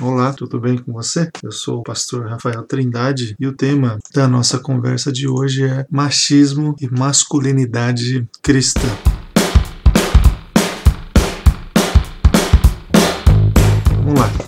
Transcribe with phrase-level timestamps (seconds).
[0.00, 1.28] Olá, tudo bem com você?
[1.42, 5.84] Eu sou o pastor Rafael Trindade e o tema da nossa conversa de hoje é
[5.90, 8.88] machismo e masculinidade cristã.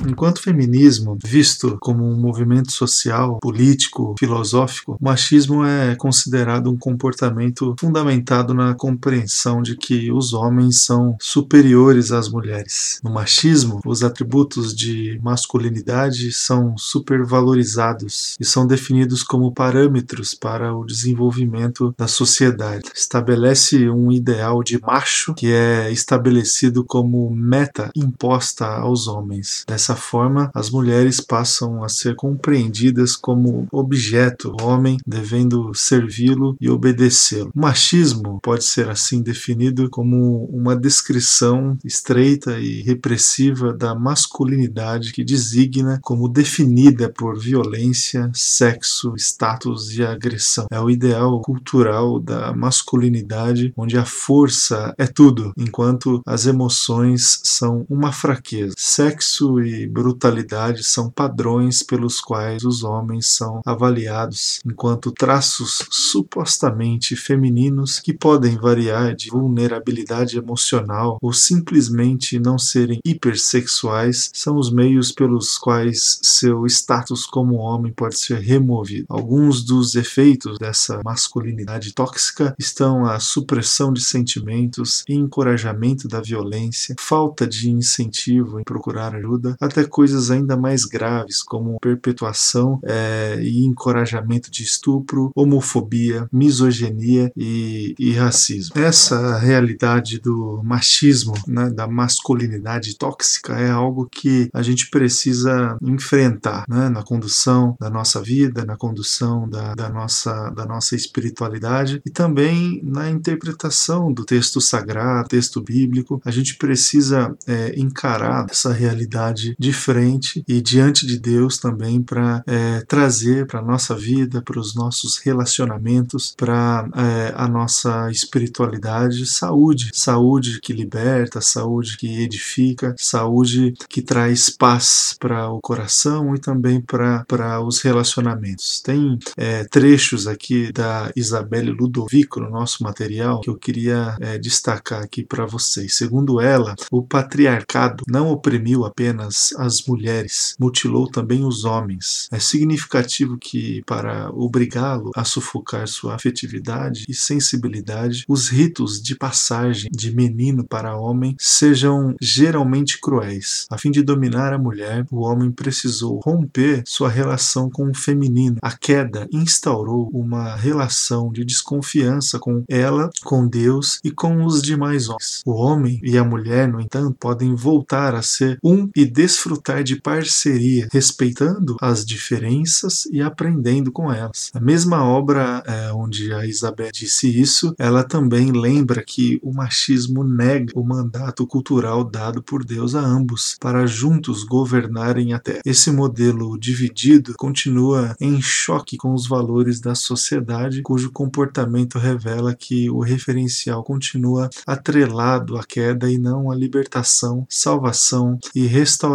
[0.06, 7.74] Enquanto feminismo, visto como um movimento social, político, filosófico, o machismo é considerado um comportamento
[7.78, 13.00] fundamentado na compreensão de que os homens são superiores às mulheres.
[13.02, 20.84] No machismo, os atributos de masculinidade são supervalorizados e são definidos como parâmetros para o
[20.84, 22.90] desenvolvimento da sociedade.
[22.94, 29.64] Estabelece um ideal de macho que é estabelecido como meta imposta aos homens.
[29.66, 37.50] Dessa forma, as mulheres passam a ser compreendidas como objeto, homem devendo servi-lo e obedecê-lo.
[37.54, 45.24] O machismo pode ser assim definido como uma descrição estreita e repressiva da masculinidade que
[45.24, 50.66] designa como definida por violência, sexo, status e agressão.
[50.70, 57.84] É o ideal cultural da masculinidade onde a força é tudo, enquanto as emoções são
[57.88, 58.74] uma fraqueza.
[58.78, 67.98] Sexo e brutalidade são padrões pelos quais os homens são avaliados, enquanto traços supostamente femininos
[67.98, 75.58] que podem variar de vulnerabilidade emocional ou simplesmente não serem hipersexuais são os meios pelos
[75.58, 79.06] quais seu status como homem pode ser removido.
[79.08, 87.46] Alguns dos efeitos dessa masculinidade tóxica estão a supressão de sentimentos, encorajamento da violência, falta
[87.46, 94.50] de incentivo em procurar ajuda, até coisas ainda mais graves, como perpetuação é, e encorajamento
[94.50, 98.72] de estupro, homofobia, misoginia e, e racismo.
[98.76, 106.64] Essa realidade do machismo, né, da masculinidade tóxica, é algo que a gente precisa enfrentar
[106.68, 112.10] né, na condução da nossa vida, na condução da, da, nossa, da nossa espiritualidade e
[112.10, 116.20] também na interpretação do texto sagrado, texto bíblico.
[116.24, 122.42] A gente precisa é, encarar essa realidade de frente e diante de Deus também para
[122.46, 129.26] é, trazer para a nossa vida, para os nossos relacionamentos, para é, a nossa espiritualidade,
[129.26, 129.90] saúde.
[129.92, 136.80] Saúde que liberta, saúde que edifica, saúde que traz paz para o coração e também
[136.80, 138.80] para os relacionamentos.
[138.80, 145.02] Tem é, trechos aqui da Isabelle Ludovico no nosso material que eu queria é, destacar
[145.02, 145.94] aqui para vocês.
[145.94, 152.28] Segundo ela, o patriarcado não oprimiu apenas as mulheres, mutilou também os homens.
[152.30, 159.90] É significativo que, para obrigá-lo a sufocar sua afetividade e sensibilidade, os ritos de passagem
[159.92, 163.66] de menino para homem sejam geralmente cruéis.
[163.70, 168.56] A fim de dominar a mulher, o homem precisou romper sua relação com o feminino.
[168.62, 175.08] A queda instaurou uma relação de desconfiança com ela, com Deus e com os demais
[175.08, 175.42] homens.
[175.44, 179.96] O homem e a mulher, no entanto, podem voltar a ser um e desfrutar de
[180.00, 184.50] parceria, respeitando as diferenças e aprendendo com elas.
[184.54, 190.24] A mesma obra é, onde a Isabel disse isso, ela também lembra que o machismo
[190.24, 195.60] nega o mandato cultural dado por Deus a ambos para juntos governarem a terra.
[195.66, 202.88] Esse modelo dividido continua em choque com os valores da sociedade, cujo comportamento revela que
[202.88, 209.09] o referencial continua atrelado à queda e não à libertação, salvação e restauração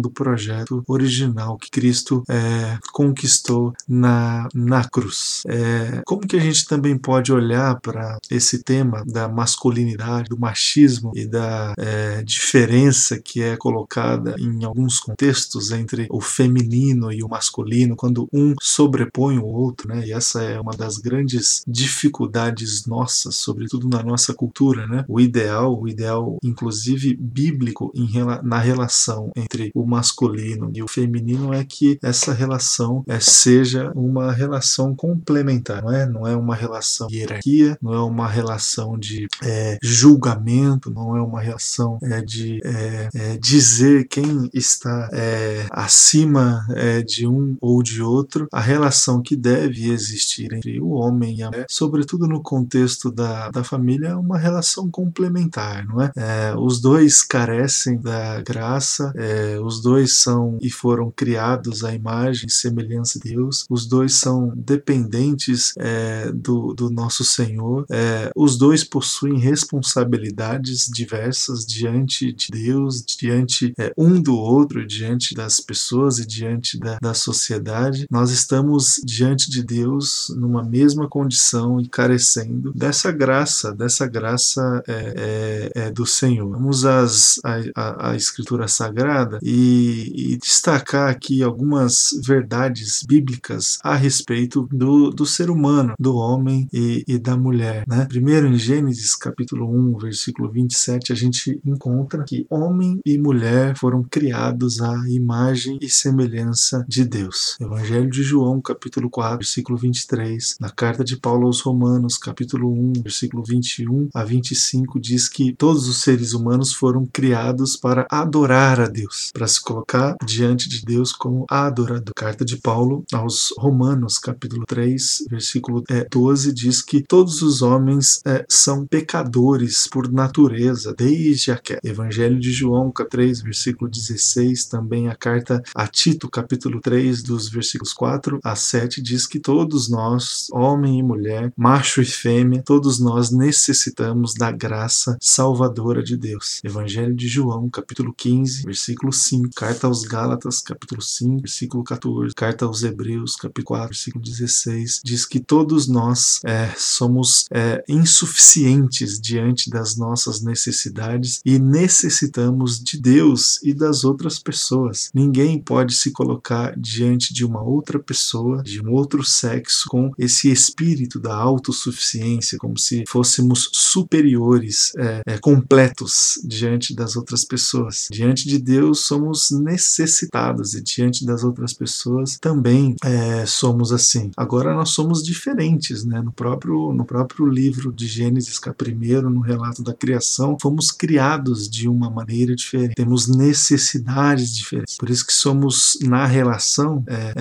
[0.00, 5.42] do projeto original que Cristo é, conquistou na, na cruz.
[5.46, 11.12] É, como que a gente também pode olhar para esse tema da masculinidade, do machismo
[11.14, 17.28] e da é, diferença que é colocada em alguns contextos entre o feminino e o
[17.28, 20.06] masculino, quando um sobrepõe o outro, né?
[20.06, 25.04] E essa é uma das grandes dificuldades nossas, sobretudo na nossa cultura, né?
[25.08, 28.10] O ideal, o ideal inclusive bíblico em,
[28.42, 34.32] na relação entre o masculino e o feminino é que essa relação é, seja uma
[34.32, 36.06] relação complementar, não é?
[36.06, 41.20] Não é uma relação de hierarquia, não é uma relação de é, julgamento, não é
[41.20, 46.66] uma relação é, de é, é, dizer quem está é, acima
[47.06, 48.46] de um ou de outro.
[48.52, 53.50] A relação que deve existir entre o homem e a mulher, sobretudo no contexto da,
[53.50, 56.10] da família, é uma relação complementar, não é?
[56.58, 62.52] os dois carecem da graça é, os dois são e foram criados à imagem e
[62.52, 68.84] semelhança de Deus, os dois são dependentes é, do, do nosso Senhor, é, os dois
[68.84, 76.26] possuem responsabilidades diversas diante de Deus, diante é, um do outro, diante das pessoas e
[76.26, 78.06] diante da, da sociedade.
[78.10, 85.72] Nós estamos diante de Deus numa mesma condição e carecendo dessa graça, dessa graça é,
[85.74, 86.50] é, do Senhor.
[86.50, 94.68] Vamos às, a, a Escritura Sagrada e, e, destacar aqui algumas verdades bíblicas a respeito
[94.72, 97.84] do, do ser humano, do homem e, e da mulher.
[97.86, 98.06] Né?
[98.08, 104.02] Primeiro, em Gênesis capítulo 1, versículo 27, a gente encontra que homem e mulher foram
[104.02, 107.56] criados à imagem e semelhança de Deus.
[107.60, 113.02] Evangelho de João, capítulo 4, versículo 23, na carta de Paulo aos Romanos, capítulo 1,
[113.02, 118.86] versículo 21 a 25, diz que todos os seres humanos foram criados para adorar a
[118.86, 122.12] Deus, para se colocar diante de Deus como adorador.
[122.14, 128.20] Carta de Paulo aos Romanos, capítulo 3, versículo 12, é, diz que todos os homens
[128.26, 131.80] é, são pecadores por natureza, desde a queda.
[131.84, 137.92] Evangelho de João, 3, versículo 16, também a carta a Tito, capítulo 3, dos versículos
[137.92, 143.30] 4 a 7, diz que todos nós, homem e mulher, macho e fêmea, todos nós
[143.30, 146.60] necessitamos da graça salvadora de Deus.
[146.64, 152.64] Evangelho de João, capítulo 15, versículo 5, carta aos Gálatas, capítulo 5, versículo 14, carta
[152.64, 159.68] aos Hebreus, capítulo 4, versículo 16, diz que todos nós é, somos é, insuficientes diante
[159.70, 165.10] das nossas necessidades e necessitamos de Deus e das outras pessoas.
[165.14, 170.50] Ninguém pode se colocar diante de uma outra pessoa, de um outro sexo, com esse
[170.50, 178.08] espírito da autossuficiência, como se fôssemos superiores, é, é, completos diante das outras pessoas.
[178.10, 184.30] Diante de Deus somos necessitados e diante das outras pessoas também é, somos assim.
[184.36, 186.20] Agora nós somos diferentes, né?
[186.20, 191.88] No próprio no próprio livro de Gênesis, primeiro no relato da criação, fomos criados de
[191.88, 192.94] uma maneira diferente.
[192.94, 194.96] Temos necessidades diferentes.
[194.96, 197.32] Por isso que somos na relação é,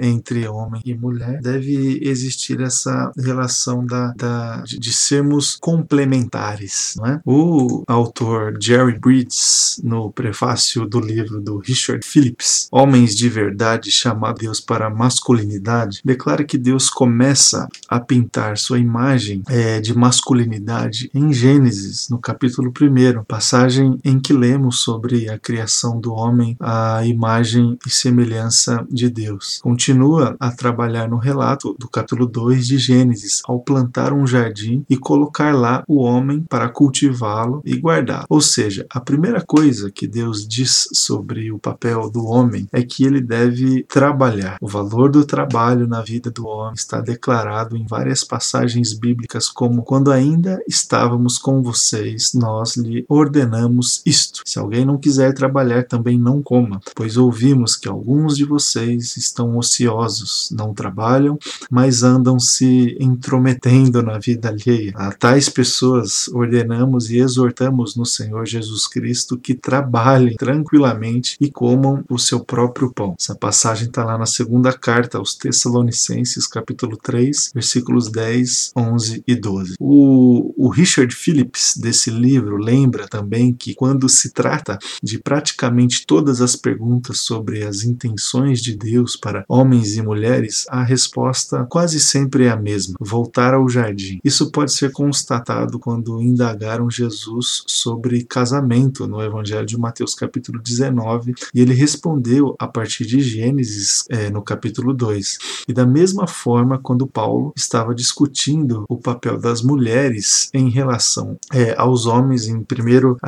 [0.00, 6.94] é, entre homem e mulher deve existir essa relação da, da de, de sermos complementares.
[6.96, 7.20] Não é?
[7.24, 14.34] O autor Jerry Bridges, no prefácio do livro do Richard Phillips, Homens de Verdade chamar
[14.34, 21.10] Deus para a masculinidade, declara que Deus começa a pintar sua imagem é, de masculinidade
[21.14, 27.04] em Gênesis, no capítulo 1, passagem em que lemos sobre a criação do homem à
[27.04, 29.60] imagem e semelhança de Deus.
[29.62, 34.96] Continua a trabalhar no relato do capítulo 2 de Gênesis, ao plantar um jardim e
[34.96, 38.26] colocar lá o homem para cultivá-lo e guardá-lo.
[38.28, 43.04] Ou seja, a primeira coisa que Deus diz sobre o papel do homem é que
[43.04, 44.56] ele deve trabalhar.
[44.60, 49.82] O valor do trabalho na vida do homem está declarado em várias passagens bíblicas, como
[49.82, 54.42] quando ainda estávamos com vocês, nós lhe ordenamos isto.
[54.44, 59.56] Se alguém não quiser trabalhar, também não coma, pois ouvimos que alguns de vocês estão
[59.56, 61.38] ociosos, não trabalham,
[61.70, 64.92] mas andam se intrometendo na vida alheia.
[64.94, 72.04] A tais pessoas ordenamos e exortamos no Senhor Jesus Cristo que trabalhem tranquilamente e comam
[72.10, 73.14] o seu próprio pão.
[73.18, 79.34] Essa passagem está lá na segunda carta aos Tessalonicenses, capítulo 3, versículos 10, 11 e
[79.34, 79.74] 12.
[79.80, 86.42] O, o Richard Phillips, desse livro, lembra também que quando se trata de praticamente todas
[86.42, 92.44] as perguntas sobre as intenções de Deus para homens e mulheres, a resposta quase sempre
[92.44, 94.20] é a mesma: voltar ao jardim.
[94.22, 101.34] Isso pode ser constatado quando indagaram Jesus sobre casamento no Evangelho de Mateus, capítulo 19,
[101.54, 105.38] e ele respondeu a partir de Gênesis, é, no capítulo 2.
[105.68, 111.74] E da mesma forma, quando Paulo estava discutindo o papel das mulheres em relação é,
[111.78, 112.64] aos homens, em 1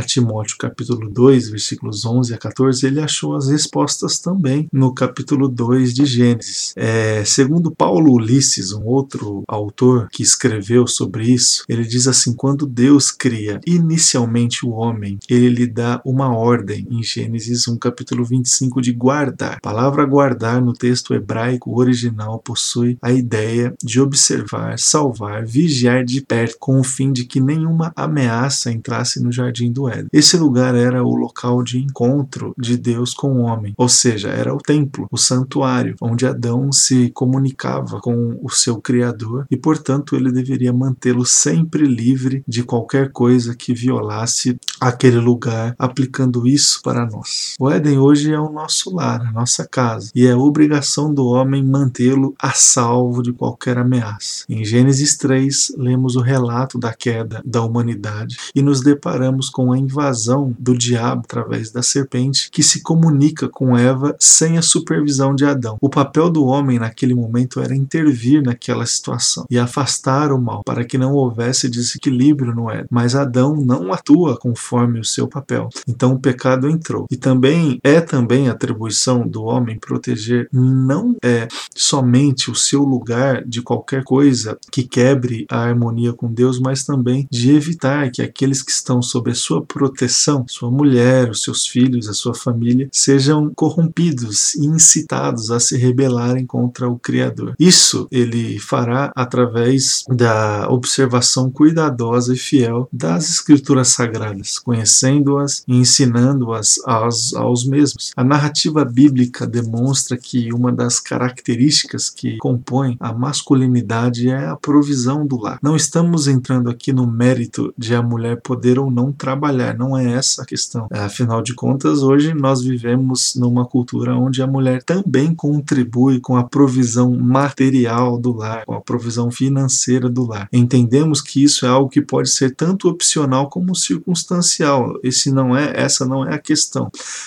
[0.06, 5.94] Timóteo, capítulo 2, versículos 11 a 14, ele achou as respostas também no capítulo 2
[5.94, 6.73] de Gênesis.
[6.76, 12.66] É, segundo Paulo Ulisses, um outro autor que escreveu sobre isso, ele diz assim: quando
[12.66, 18.80] Deus cria inicialmente o homem, ele lhe dá uma ordem, em Gênesis 1, capítulo 25,
[18.80, 19.58] de guardar.
[19.58, 26.20] A palavra guardar no texto hebraico original possui a ideia de observar, salvar, vigiar de
[26.20, 30.08] perto, com o fim de que nenhuma ameaça entrasse no jardim do Éden.
[30.12, 34.54] Esse lugar era o local de encontro de Deus com o homem, ou seja, era
[34.54, 40.32] o templo, o santuário, onde Adão se comunicava com o seu Criador e, portanto, ele
[40.32, 47.06] deveria mantê-lo sempre livre de qualquer coisa que violasse aquele lugar, aplicando isso para para
[47.06, 47.54] nós.
[47.58, 51.60] O Éden hoje é o nosso lar, a nossa casa, e é obrigação do homem
[51.60, 54.44] mantê-lo a salvo de qualquer ameaça.
[54.48, 59.78] Em Gênesis 3, lemos o relato da queda da humanidade e nos deparamos com a
[59.78, 65.44] invasão do diabo através da serpente que se comunica com Eva sem a supervisão de
[65.44, 65.78] Adão.
[65.80, 70.84] O papel do homem naquele momento era intervir naquela situação e afastar o mal para
[70.84, 72.86] que não houvesse desequilíbrio no Éden.
[72.88, 75.68] Mas Adão não atua conforme o seu papel.
[75.88, 76.68] Então o pecado
[77.10, 83.62] E também é também atribuição do homem proteger não é somente o seu lugar de
[83.62, 88.70] qualquer coisa que quebre a harmonia com Deus, mas também de evitar que aqueles que
[88.70, 94.54] estão sob a sua proteção, sua mulher, os seus filhos, a sua família, sejam corrompidos
[94.54, 97.54] e incitados a se rebelarem contra o Criador.
[97.58, 106.74] Isso ele fará através da observação cuidadosa e fiel das Escrituras Sagradas, conhecendo-as e ensinando-as
[106.85, 108.12] aos, aos mesmos.
[108.16, 115.26] A narrativa bíblica demonstra que uma das características que compõem a masculinidade é a provisão
[115.26, 115.59] do lar.
[115.62, 120.12] Não estamos entrando aqui no mérito de a mulher poder ou não trabalhar, não é
[120.12, 120.87] essa a questão.
[120.90, 126.45] Afinal de contas, hoje nós vivemos numa cultura onde a mulher também contribui com a
[126.45, 130.49] provisão material do lar, com a provisão financeira do lar.
[130.52, 134.99] Entendemos que isso é algo que pode ser tanto opcional como circunstancial.
[135.02, 136.53] Esse não é, essa não é a questão.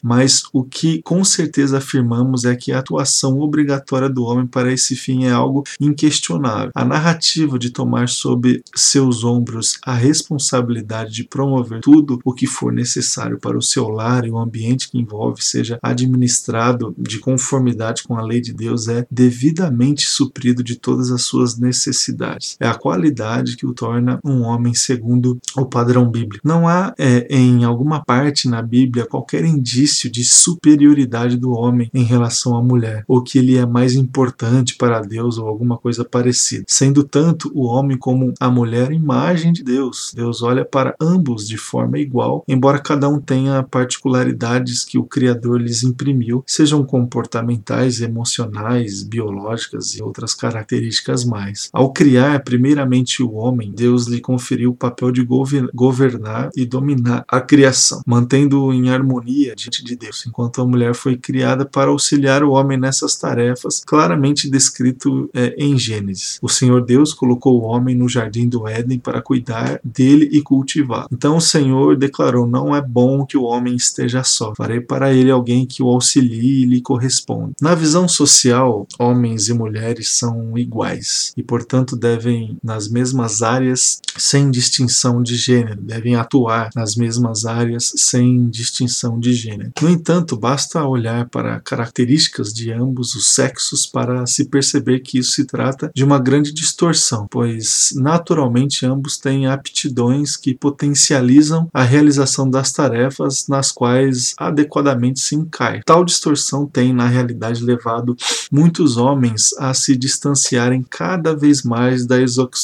[0.03, 4.95] Mas o que com certeza afirmamos é que a atuação obrigatória do homem para esse
[4.95, 6.71] fim é algo inquestionável.
[6.73, 12.71] A narrativa de tomar sob seus ombros a responsabilidade de promover tudo o que for
[12.71, 18.17] necessário para o seu lar e o ambiente que envolve seja administrado de conformidade com
[18.17, 22.55] a lei de Deus é devidamente suprido de todas as suas necessidades.
[22.59, 26.47] É a qualidade que o torna um homem segundo o padrão bíblico.
[26.47, 32.03] Não há é, em alguma parte na Bíblia qualquer indício de superioridade do homem em
[32.03, 36.65] relação à mulher, ou que ele é mais importante para Deus ou alguma coisa parecida.
[36.67, 40.13] Sendo tanto o homem como a mulher imagem de Deus.
[40.15, 45.59] Deus olha para ambos de forma igual, embora cada um tenha particularidades que o Criador
[45.59, 51.69] lhes imprimiu, sejam comportamentais, emocionais, biológicas e outras características mais.
[51.73, 55.25] Ao criar primeiramente o homem, Deus lhe conferiu o papel de
[55.73, 59.06] governar e dominar a criação, mantendo-o em harmonia
[59.55, 64.49] diante de Deus, enquanto a mulher foi criada para auxiliar o homem nessas tarefas, claramente
[64.49, 66.37] descrito é, em Gênesis.
[66.41, 71.07] O Senhor Deus colocou o homem no jardim do Éden para cuidar dele e cultivá-lo.
[71.11, 75.31] Então o Senhor declarou: Não é bom que o homem esteja só, farei para ele
[75.31, 77.53] alguém que o auxilie e lhe corresponda.
[77.61, 84.49] Na visão social, homens e mulheres são iguais e, portanto, devem, nas mesmas áreas, sem
[84.49, 89.71] distinção de gênero, devem atuar nas mesmas áreas sem distinção de gênero.
[89.81, 95.31] No entanto, basta olhar para características de ambos os sexos para se perceber que isso
[95.31, 102.49] se trata de uma grande distorção, pois naturalmente ambos têm aptidões que potencializam a realização
[102.49, 105.83] das tarefas nas quais adequadamente se encaixa.
[105.85, 108.15] Tal distorção tem, na realidade, levado
[108.51, 112.15] muitos homens a se distanciarem cada vez mais da,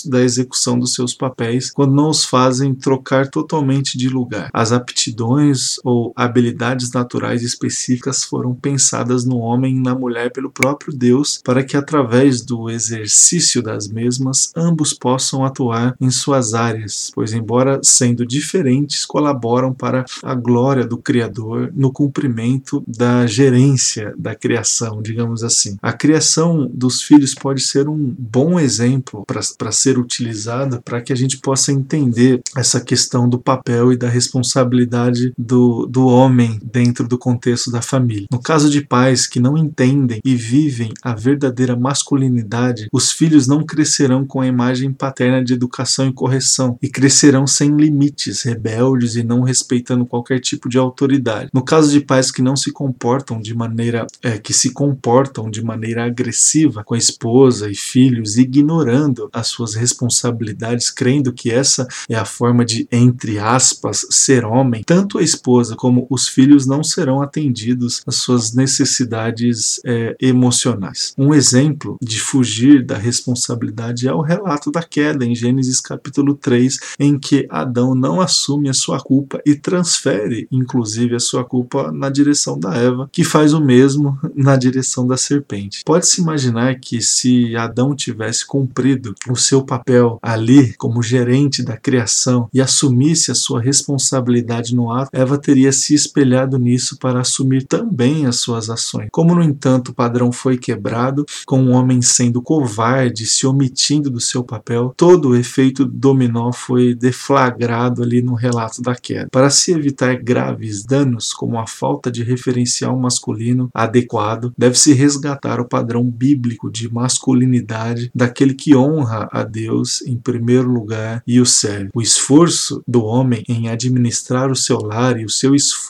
[0.05, 4.49] da execução dos seus papéis quando não os fazem trocar totalmente de lugar.
[4.53, 10.93] As aptidões ou habilidades naturais específicas foram pensadas no homem e na mulher pelo próprio
[10.93, 17.33] Deus para que, através do exercício das mesmas, ambos possam atuar em suas áreas, pois,
[17.33, 25.01] embora sendo diferentes, colaboram para a glória do Criador no cumprimento da gerência da criação,
[25.01, 25.77] digamos assim.
[25.81, 31.15] A criação dos filhos pode ser um bom exemplo para ser utilizada para que a
[31.15, 37.17] gente possa entender essa questão do papel e da responsabilidade do, do homem dentro do
[37.17, 38.27] contexto da família.
[38.31, 43.65] No caso de pais que não entendem e vivem a verdadeira masculinidade, os filhos não
[43.65, 49.23] crescerão com a imagem paterna de educação e correção e crescerão sem limites, rebeldes e
[49.23, 51.49] não respeitando qualquer tipo de autoridade.
[51.53, 55.63] No caso de pais que não se comportam de maneira é, que se comportam de
[55.63, 62.15] maneira agressiva com a esposa e filhos, ignorando as suas responsabilidades, crendo que essa é
[62.15, 67.21] a forma de entre aspas ser homem, tanto a esposa como os filhos não serão
[67.21, 71.13] atendidos às suas necessidades é, emocionais.
[71.17, 76.79] Um exemplo de fugir da responsabilidade é o relato da queda em Gênesis capítulo 3,
[76.99, 82.09] em que Adão não assume a sua culpa e transfere, inclusive, a sua culpa na
[82.09, 85.83] direção da Eva, que faz o mesmo na direção da serpente.
[85.85, 92.49] Pode-se imaginar que se Adão tivesse cumprido o seu papel ali como gerente da criação
[92.53, 97.65] e assumisse a sua responsabilidade no ato, Eva teria se se espelhado nisso para assumir
[97.65, 99.09] também as suas ações.
[99.11, 104.19] Como, no entanto, o padrão foi quebrado, com o homem sendo covarde, se omitindo do
[104.19, 109.27] seu papel, todo o efeito dominó foi deflagrado ali no relato da queda.
[109.31, 115.67] Para se evitar graves danos, como a falta de referencial masculino adequado, deve-se resgatar o
[115.67, 121.89] padrão bíblico de masculinidade daquele que honra a Deus em primeiro lugar e o serve.
[121.93, 125.82] O esforço do homem em administrar o seu lar e o seu esforço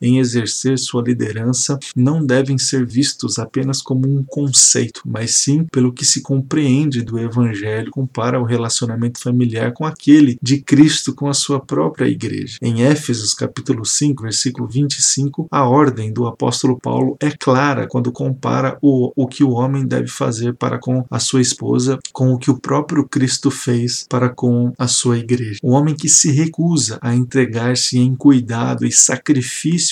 [0.00, 5.92] em exercer sua liderança não devem ser vistos apenas como um conceito, mas sim pelo
[5.92, 11.34] que se compreende do evangelho compara o relacionamento familiar com aquele de Cristo com a
[11.34, 12.58] sua própria igreja.
[12.62, 18.78] Em Éfesos capítulo 5, versículo 25, a ordem do apóstolo Paulo é clara quando compara
[18.82, 22.50] o, o que o homem deve fazer para com a sua esposa com o que
[22.50, 25.60] o próprio Cristo fez para com a sua igreja.
[25.62, 29.25] O homem que se recusa a entregar-se em cuidado e sacrifício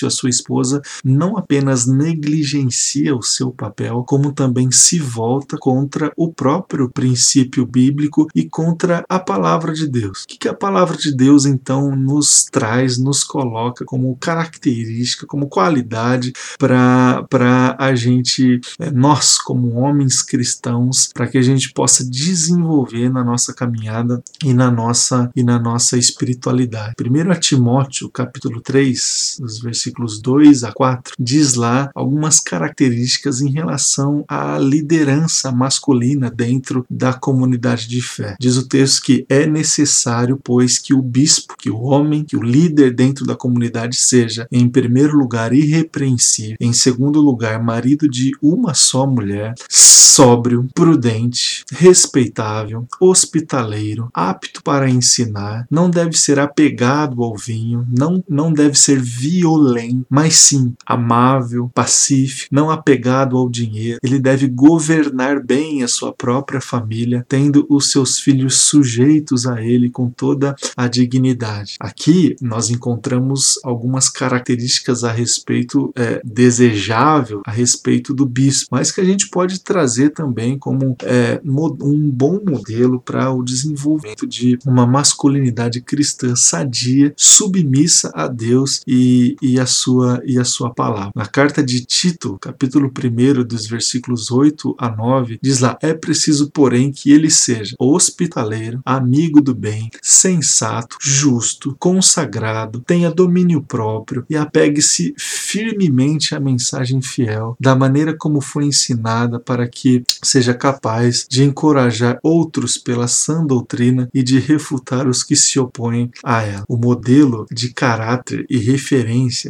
[0.06, 6.32] à sua esposa não apenas negligencia o seu papel, como também se volta contra o
[6.32, 10.22] próprio princípio bíblico e contra a palavra de Deus.
[10.22, 16.32] O que a palavra de Deus então nos traz, nos coloca como característica, como qualidade
[16.58, 23.24] para a gente, é, nós como homens cristãos, para que a gente possa desenvolver na
[23.24, 26.94] nossa caminhada e na nossa e na nossa espiritualidade.
[26.96, 33.50] Primeiro a Timóteo, capítulo 3, os versículos 2 a 4, diz lá algumas características em
[33.50, 38.36] relação à liderança masculina dentro da comunidade de fé.
[38.40, 42.42] Diz o texto que é necessário, pois, que o bispo, que o homem, que o
[42.42, 48.74] líder dentro da comunidade seja, em primeiro lugar, irrepreensível, em segundo lugar, marido de uma
[48.74, 57.86] só mulher, sóbrio, prudente, respeitável, hospitaleiro, apto para ensinar, não deve ser apegado ao vinho,
[57.90, 63.98] não, não deve ser violento, mas sim amável, pacífico, não apegado ao dinheiro.
[64.02, 69.90] Ele deve governar bem a sua própria família, tendo os seus filhos sujeitos a ele
[69.90, 71.76] com toda a dignidade.
[71.80, 79.00] Aqui nós encontramos algumas características a respeito é, desejável a respeito do bispo, mas que
[79.00, 84.86] a gente pode trazer também como é, um bom modelo para o desenvolvimento de uma
[84.86, 89.03] masculinidade cristã sadia, submissa a Deus e,
[89.42, 91.12] e, a, sua, e a sua palavra.
[91.14, 96.50] Na carta de Tito, capítulo 1, dos versículos 8 a 9, diz lá: É preciso,
[96.50, 104.36] porém, que ele seja hospitaleiro, amigo do bem, sensato, justo, consagrado, tenha domínio próprio e
[104.36, 111.42] apegue-se firmemente à mensagem fiel, da maneira como foi ensinada, para que seja capaz de
[111.42, 116.64] encorajar outros pela sã doutrina e de refutar os que se opõem a ela.
[116.68, 118.93] O modelo de caráter e referência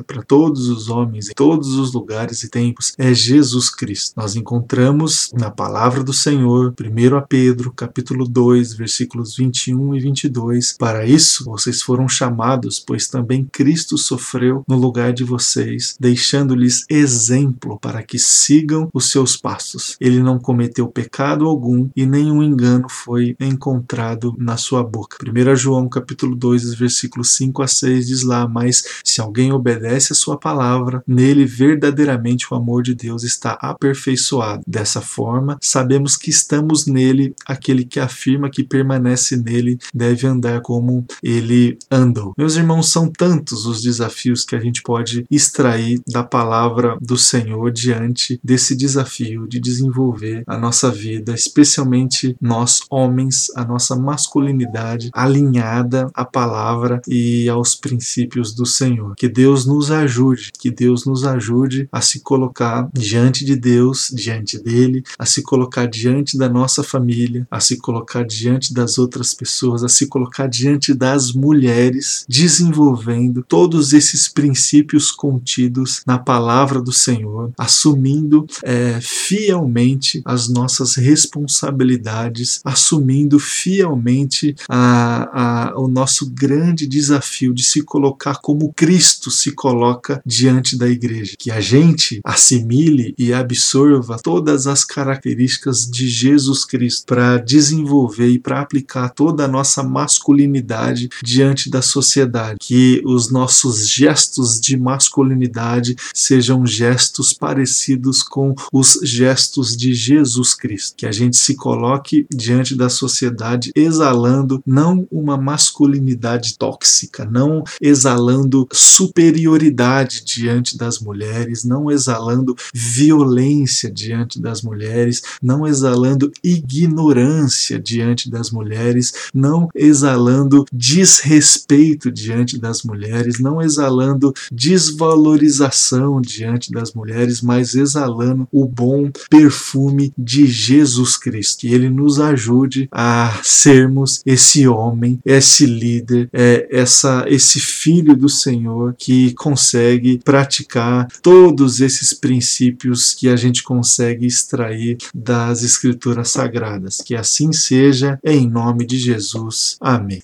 [0.07, 4.15] para todos os homens em todos os lugares e tempos é Jesus Cristo.
[4.17, 10.77] Nós encontramos na palavra do Senhor, 1 a Pedro, capítulo 2, versículos 21 e 22.
[10.79, 17.79] Para isso vocês foram chamados, pois também Cristo sofreu no lugar de vocês, deixando-lhes exemplo
[17.79, 19.97] para que sigam os seus passos.
[20.01, 25.19] Ele não cometeu pecado algum e nenhum engano foi encontrado na sua boca.
[25.23, 30.17] 1 João capítulo 2, versículos 5 a 6 diz lá: "Mas se alguém obedece a
[30.17, 34.63] sua palavra, nele verdadeiramente o amor de Deus está aperfeiçoado.
[34.67, 41.07] Dessa forma, sabemos que estamos nele, aquele que afirma que permanece nele deve andar como
[41.23, 46.97] ele andou." Meus irmãos, são tantos os desafios que a gente pode extrair da palavra
[47.01, 53.97] do Senhor diante desse desafio de desenvolver a nossa vida, especialmente nós homens, a nossa
[53.97, 59.15] masculinidade alinhada à palavra e aos princípios do Senhor.
[59.25, 64.59] Que Deus nos ajude, que Deus nos ajude a se colocar diante de Deus, diante
[64.59, 69.83] dele, a se colocar diante da nossa família, a se colocar diante das outras pessoas,
[69.83, 77.51] a se colocar diante das mulheres, desenvolvendo todos esses princípios contidos na palavra do Senhor,
[77.57, 87.63] assumindo é, fielmente as nossas responsabilidades, assumindo fielmente a, a, o nosso grande desafio de
[87.63, 91.35] se colocar como Cristo se coloca diante da igreja.
[91.39, 98.39] Que a gente assimile e absorva todas as características de Jesus Cristo para desenvolver e
[98.39, 102.59] para aplicar toda a nossa masculinidade diante da sociedade.
[102.61, 110.95] Que os nossos gestos de masculinidade sejam gestos parecidos com os gestos de Jesus Cristo.
[110.97, 118.67] Que a gente se coloque diante da sociedade exalando não uma masculinidade tóxica, não exalando
[118.95, 128.51] superioridade diante das mulheres, não exalando violência diante das mulheres, não exalando ignorância diante das
[128.51, 138.47] mulheres, não exalando desrespeito diante das mulheres, não exalando desvalorização diante das mulheres, mas exalando
[138.53, 141.61] o bom perfume de Jesus Cristo.
[141.61, 148.29] Que ele nos ajude a sermos esse homem, esse líder, é, essa, esse filho do
[148.29, 156.99] Senhor que consegue praticar todos esses princípios que a gente consegue extrair das Escrituras Sagradas.
[156.99, 159.77] Que assim seja, em nome de Jesus.
[159.81, 160.23] Amém.